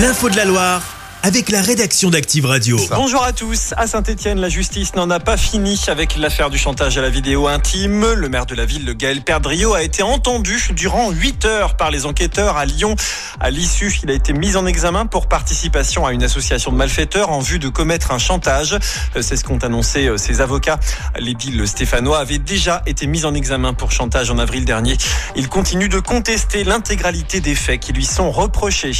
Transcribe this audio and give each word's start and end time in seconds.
L'info 0.00 0.30
de 0.30 0.36
la 0.36 0.46
Loire 0.46 0.89
avec 1.22 1.50
la 1.50 1.60
rédaction 1.60 2.08
d'Active 2.08 2.46
Radio. 2.46 2.78
Bonjour 2.90 3.22
à 3.22 3.32
tous. 3.32 3.74
À 3.76 3.86
Saint-Etienne, 3.86 4.40
la 4.40 4.48
justice 4.48 4.94
n'en 4.94 5.10
a 5.10 5.20
pas 5.20 5.36
fini 5.36 5.78
avec 5.88 6.16
l'affaire 6.16 6.48
du 6.48 6.56
chantage 6.56 6.96
à 6.96 7.02
la 7.02 7.10
vidéo 7.10 7.46
intime. 7.46 8.14
Le 8.14 8.28
maire 8.28 8.46
de 8.46 8.54
la 8.54 8.64
ville, 8.64 8.86
le 8.86 8.94
Gaël 8.94 9.20
Perdriau, 9.20 9.74
a 9.74 9.82
été 9.82 10.02
entendu 10.02 10.58
durant 10.70 11.10
8 11.10 11.44
heures 11.44 11.76
par 11.76 11.90
les 11.90 12.06
enquêteurs 12.06 12.56
à 12.56 12.64
Lyon. 12.64 12.96
À 13.38 13.50
l'issue, 13.50 13.92
il 14.02 14.10
a 14.10 14.14
été 14.14 14.32
mis 14.32 14.56
en 14.56 14.64
examen 14.64 15.06
pour 15.06 15.26
participation 15.26 16.06
à 16.06 16.12
une 16.12 16.22
association 16.22 16.72
de 16.72 16.76
malfaiteurs 16.76 17.30
en 17.30 17.40
vue 17.40 17.58
de 17.58 17.68
commettre 17.68 18.12
un 18.12 18.18
chantage. 18.18 18.78
C'est 19.20 19.36
ce 19.36 19.44
qu'ont 19.44 19.58
annoncé 19.58 20.06
euh, 20.06 20.16
ses 20.16 20.40
avocats. 20.40 20.80
L'édile 21.18 21.66
stéphanois 21.68 22.18
avait 22.18 22.38
déjà 22.38 22.82
été 22.86 23.06
mis 23.06 23.24
en 23.26 23.34
examen 23.34 23.74
pour 23.74 23.92
chantage 23.92 24.30
en 24.30 24.38
avril 24.38 24.64
dernier. 24.64 24.96
Il 25.36 25.48
continue 25.48 25.88
de 25.88 26.00
contester 26.00 26.64
l'intégralité 26.64 27.40
des 27.40 27.54
faits 27.54 27.80
qui 27.80 27.92
lui 27.92 28.06
sont 28.06 28.30
reprochés. 28.30 28.92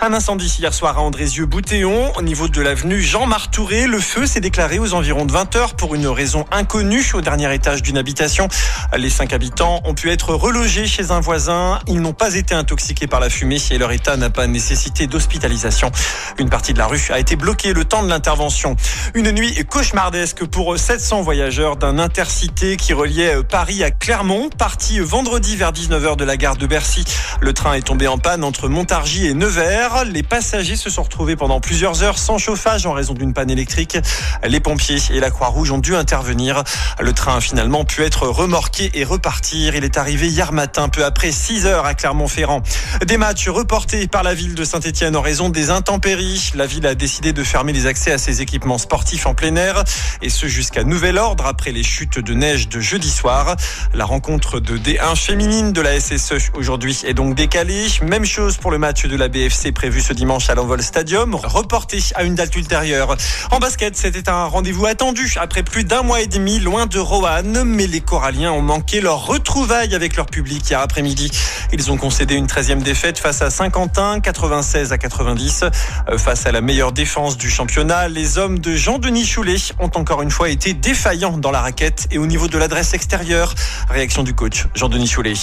Un 0.00 0.12
incendie 0.12 0.52
hier 0.58 0.74
soir 0.74 0.98
à 0.98 1.02
Andrézieux 1.02 1.46
Théon, 1.62 2.12
au 2.16 2.22
niveau 2.22 2.48
de 2.48 2.60
l'avenue 2.62 3.00
Jean 3.00 3.26
Martouré. 3.26 3.86
Le 3.86 3.98
feu 3.98 4.26
s'est 4.26 4.40
déclaré 4.40 4.78
aux 4.78 4.94
environs 4.94 5.24
de 5.24 5.32
20 5.32 5.56
heures 5.56 5.74
pour 5.74 5.94
une 5.94 6.06
raison 6.06 6.44
inconnue 6.50 7.04
au 7.14 7.20
dernier 7.20 7.52
étage 7.54 7.82
d'une 7.82 7.98
habitation. 7.98 8.48
Les 8.96 9.10
cinq 9.10 9.32
habitants 9.32 9.80
ont 9.84 9.94
pu 9.94 10.10
être 10.10 10.34
relogés 10.34 10.86
chez 10.86 11.10
un 11.10 11.20
voisin. 11.20 11.78
Ils 11.88 12.00
n'ont 12.00 12.12
pas 12.12 12.34
été 12.34 12.54
intoxiqués 12.54 13.06
par 13.06 13.20
la 13.20 13.28
fumée 13.30 13.58
et 13.70 13.78
leur 13.78 13.92
état 13.92 14.16
n'a 14.16 14.30
pas 14.30 14.46
nécessité 14.46 15.06
d'hospitalisation. 15.06 15.90
Une 16.38 16.48
partie 16.48 16.72
de 16.72 16.78
la 16.78 16.86
rue 16.86 17.08
a 17.10 17.18
été 17.18 17.36
bloquée 17.36 17.72
le 17.72 17.84
temps 17.84 18.02
de 18.02 18.08
l'intervention. 18.08 18.76
Une 19.14 19.32
nuit 19.32 19.54
cauchemardesque 19.66 20.44
pour 20.44 20.78
700 20.78 21.22
voyageurs 21.22 21.76
d'un 21.76 21.98
intercité 21.98 22.76
qui 22.76 22.92
reliait 22.92 23.42
Paris 23.42 23.82
à 23.82 23.90
Clermont, 23.90 24.50
parti 24.56 25.00
vendredi 25.00 25.56
vers 25.56 25.72
19h 25.72 26.16
de 26.16 26.24
la 26.24 26.36
gare 26.36 26.56
de 26.56 26.66
Bercy. 26.66 27.04
Le 27.40 27.52
train 27.52 27.74
est 27.74 27.82
tombé 27.82 28.06
en 28.06 28.18
panne 28.18 28.44
entre 28.44 28.68
Montargis 28.68 29.26
et 29.26 29.34
Nevers. 29.34 30.04
Les 30.04 30.22
passagers 30.22 30.76
se 30.76 30.90
sont 30.90 31.02
retrouvés 31.02 31.36
pendant 31.36 31.49
plusieurs 31.58 32.04
heures 32.04 32.18
sans 32.18 32.38
chauffage 32.38 32.86
en 32.86 32.92
raison 32.92 33.14
d'une 33.14 33.32
panne 33.32 33.50
électrique. 33.50 33.98
Les 34.46 34.60
pompiers 34.60 35.00
et 35.10 35.18
la 35.18 35.30
Croix-Rouge 35.30 35.72
ont 35.72 35.78
dû 35.78 35.96
intervenir. 35.96 36.62
Le 37.00 37.12
train 37.12 37.38
a 37.38 37.40
finalement 37.40 37.84
pu 37.84 38.02
être 38.02 38.28
remorqué 38.28 38.92
et 38.94 39.02
repartir. 39.02 39.74
Il 39.74 39.84
est 39.84 39.98
arrivé 39.98 40.28
hier 40.28 40.52
matin, 40.52 40.88
peu 40.88 41.04
après 41.04 41.32
6 41.32 41.66
heures 41.66 41.86
à 41.86 41.94
Clermont-Ferrand. 41.94 42.62
Des 43.04 43.16
matchs 43.16 43.48
reportés 43.48 44.06
par 44.06 44.22
la 44.22 44.34
ville 44.34 44.54
de 44.54 44.62
Saint-Etienne 44.62 45.16
en 45.16 45.22
raison 45.22 45.48
des 45.48 45.70
intempéries. 45.70 46.52
La 46.54 46.66
ville 46.66 46.86
a 46.86 46.94
décidé 46.94 47.32
de 47.32 47.42
fermer 47.42 47.72
les 47.72 47.86
accès 47.86 48.12
à 48.12 48.18
ses 48.18 48.42
équipements 48.42 48.78
sportifs 48.78 49.26
en 49.26 49.34
plein 49.34 49.56
air 49.56 49.82
et 50.22 50.28
ce 50.28 50.46
jusqu'à 50.46 50.84
nouvel 50.84 51.18
ordre 51.18 51.46
après 51.46 51.72
les 51.72 51.82
chutes 51.82 52.18
de 52.18 52.34
neige 52.34 52.68
de 52.68 52.78
jeudi 52.80 53.10
soir. 53.10 53.56
La 53.94 54.04
rencontre 54.04 54.60
de 54.60 54.76
D1 54.76 55.16
féminine 55.16 55.72
de 55.72 55.80
la 55.80 55.98
SSE 55.98 56.50
aujourd'hui 56.54 57.00
est 57.06 57.14
donc 57.14 57.34
décalée. 57.34 57.86
Même 58.02 58.24
chose 58.26 58.58
pour 58.58 58.70
le 58.70 58.78
match 58.78 59.06
de 59.06 59.16
la 59.16 59.28
BFC 59.28 59.72
prévu 59.72 60.02
ce 60.02 60.12
dimanche 60.12 60.50
à 60.50 60.54
l'Envol 60.54 60.82
Stadium 60.82 61.34
reporté 61.44 61.98
à 62.14 62.24
une 62.24 62.34
date 62.34 62.54
ultérieure. 62.56 63.16
En 63.50 63.58
basket, 63.58 63.96
c'était 63.96 64.28
un 64.28 64.44
rendez-vous 64.44 64.86
attendu 64.86 65.34
après 65.40 65.62
plus 65.62 65.84
d'un 65.84 66.02
mois 66.02 66.20
et 66.20 66.26
demi 66.26 66.60
loin 66.60 66.86
de 66.86 66.98
Roanne, 66.98 67.64
mais 67.64 67.86
les 67.86 68.00
Coralliens 68.00 68.52
ont 68.52 68.62
manqué 68.62 69.00
leur 69.00 69.26
retrouvaille 69.26 69.94
avec 69.94 70.16
leur 70.16 70.26
public 70.26 70.68
hier 70.68 70.80
après-midi. 70.80 71.30
Ils 71.72 71.90
ont 71.90 71.96
concédé 71.96 72.34
une 72.34 72.46
13e 72.46 72.82
défaite 72.82 73.18
face 73.18 73.42
à 73.42 73.50
Saint-Quentin, 73.50 74.20
96 74.20 74.92
à 74.92 74.98
90. 74.98 75.64
Euh, 76.08 76.18
face 76.18 76.46
à 76.46 76.52
la 76.52 76.60
meilleure 76.60 76.92
défense 76.92 77.36
du 77.36 77.50
championnat, 77.50 78.08
les 78.08 78.38
hommes 78.38 78.58
de 78.58 78.74
Jean-Denis 78.74 79.26
Choulet 79.26 79.56
ont 79.78 79.90
encore 79.94 80.22
une 80.22 80.30
fois 80.30 80.48
été 80.48 80.74
défaillants 80.74 81.38
dans 81.38 81.50
la 81.50 81.60
raquette 81.60 82.08
et 82.10 82.18
au 82.18 82.26
niveau 82.26 82.48
de 82.48 82.58
l'adresse 82.58 82.94
extérieure. 82.94 83.54
Réaction 83.88 84.22
du 84.22 84.34
coach 84.34 84.66
Jean-Denis 84.74 85.08
Choulet. 85.08 85.34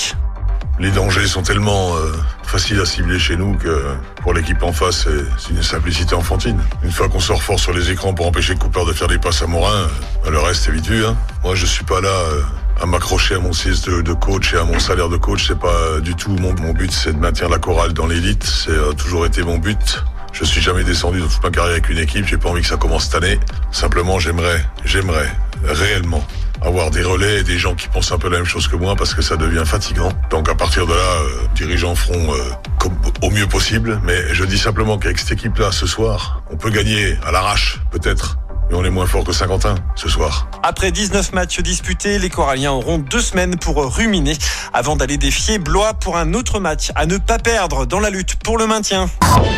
Les 0.80 0.92
dangers 0.92 1.26
sont 1.26 1.42
tellement 1.42 1.96
euh, 1.96 2.14
faciles 2.44 2.80
à 2.80 2.86
cibler 2.86 3.18
chez 3.18 3.36
nous 3.36 3.56
que 3.56 3.96
pour 4.22 4.34
l'équipe 4.34 4.62
en 4.62 4.72
face, 4.72 5.08
c'est 5.40 5.50
une 5.50 5.64
simplicité 5.64 6.14
enfantine. 6.14 6.60
Une 6.84 6.92
fois 6.92 7.10
qu'on 7.10 7.20
sort 7.20 7.42
fort 7.42 7.60
sur 7.60 7.74
les 7.74 7.90
écrans 7.90 8.14
pour 8.14 8.28
empêcher 8.28 8.56
Cooper 8.56 8.86
de 8.86 8.94
faire 8.94 9.08
des 9.08 9.18
passes 9.18 9.42
à 9.42 9.48
Morin, 9.48 9.88
euh, 10.26 10.30
le 10.30 10.38
reste 10.38 10.68
est 10.68 10.72
vite. 10.72 10.92
Hein. 10.92 11.18
Moi, 11.44 11.56
je 11.56 11.66
suis 11.66 11.84
pas 11.84 12.00
là 12.00 12.10
euh, 12.10 12.42
à 12.80 12.86
m'accrocher 12.86 13.36
à 13.36 13.40
mon 13.40 13.54
siège 13.54 13.82
de, 13.82 14.14
coach 14.14 14.54
et 14.54 14.58
à 14.58 14.66
mon 14.66 14.78
salaire 14.78 15.10
de 15.10 15.18
coach. 15.18 15.48
C'est 15.48 15.60
pas 15.60 16.00
du 16.00 16.14
tout 16.14 16.30
mon, 16.30 16.54
but, 16.54 16.92
c'est 16.92 17.14
de 17.14 17.18
maintenir 17.18 17.50
la 17.50 17.58
chorale 17.58 17.94
dans 17.94 18.06
l'élite. 18.06 18.44
C'est 18.44 18.96
toujours 18.98 19.26
été 19.26 19.42
mon 19.42 19.58
but. 19.58 20.04
Je 20.32 20.46
suis 20.46 20.62
jamais 20.62 20.84
descendu 20.84 21.20
dans 21.20 21.28
toute 21.28 21.42
ma 21.42 21.50
carrière 21.50 21.72
avec 21.72 21.90
une 21.90 21.98
équipe. 21.98 22.28
J'ai 22.28 22.38
pas 22.38 22.50
envie 22.50 22.62
que 22.62 22.68
ça 22.68 22.78
commence 22.78 23.06
cette 23.06 23.16
année. 23.16 23.40
Simplement, 23.72 24.20
j'aimerais, 24.20 24.64
j'aimerais 24.86 25.32
réellement 25.64 26.24
avoir 26.62 26.92
des 26.92 27.04
relais 27.04 27.40
et 27.40 27.44
des 27.44 27.58
gens 27.58 27.76
qui 27.76 27.88
pensent 27.88 28.12
un 28.12 28.18
peu 28.18 28.30
la 28.30 28.38
même 28.38 28.46
chose 28.46 28.68
que 28.68 28.76
moi 28.76 28.96
parce 28.96 29.14
que 29.14 29.22
ça 29.22 29.38
devient 29.38 29.64
fatigant. 29.66 30.12
Donc 30.30 30.50
à 30.50 30.56
partir 30.56 30.86
de 30.86 30.94
là, 30.94 31.00
euh, 31.00 31.48
dirigeants 31.56 31.96
feront 31.96 32.34
euh, 32.34 32.88
au 33.22 33.30
mieux 33.30 33.48
possible. 33.48 34.00
Mais 34.04 34.34
je 34.34 34.44
dis 34.44 34.58
simplement 34.58 34.98
qu'avec 34.98 35.18
cette 35.18 35.32
équipe-là, 35.32 35.72
ce 35.72 35.86
soir, 35.86 36.42
on 36.52 36.58
peut 36.58 36.70
gagner 36.70 37.18
à 37.26 37.32
l'arrache, 37.32 37.82
peut-être. 37.92 38.38
Mais 38.70 38.76
on 38.76 38.84
est 38.84 38.90
moins 38.90 39.06
fort 39.06 39.24
que 39.24 39.32
Saint-Quentin 39.32 39.76
ce 39.96 40.10
soir. 40.10 40.48
Après 40.64 40.92
19 40.92 41.34
matchs 41.34 41.62
disputés, 41.62 42.20
les 42.20 42.30
Coralliens 42.30 42.72
auront 42.72 42.98
deux 42.98 43.22
semaines 43.22 43.56
pour 43.58 43.96
ruminer 43.96 44.34
avant 44.74 44.96
d'aller 44.96 45.18
défier 45.18 45.58
Blois 45.58 45.94
pour 45.94 46.18
un 46.18 46.34
autre 46.34 46.60
match 46.60 46.92
à 46.96 47.06
ne 47.06 47.18
pas 47.18 47.40
perdre 47.40 47.86
dans 47.86 48.00
la 48.00 48.10
lutte 48.10 48.36
pour 48.36 48.58
le 48.58 48.68
maintien. 48.68 49.10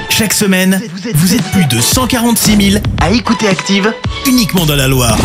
Chaque 0.09 0.33
semaine, 0.33 0.81
vous 1.15 1.35
êtes 1.35 1.51
plus 1.51 1.65
de 1.65 1.81
146 1.81 2.71
000 2.71 2.83
à 3.01 3.09
écouter 3.11 3.47
Active 3.47 3.91
uniquement 4.27 4.65
dans 4.65 4.75
la 4.75 4.87
Loire. 4.87 5.17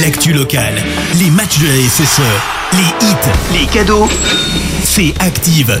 L'actu 0.00 0.32
locale, 0.32 0.82
les 1.18 1.30
matchs 1.30 1.58
de 1.58 1.66
la 1.66 1.88
SSE, 1.88 2.20
les 2.72 3.06
hits, 3.06 3.60
les 3.60 3.66
cadeaux, 3.66 4.08
c'est 4.84 5.14
Active. 5.20 5.80